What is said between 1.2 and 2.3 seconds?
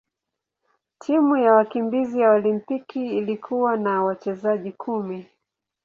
ya wakimbizi